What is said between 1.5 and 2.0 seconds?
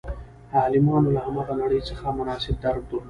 نړۍ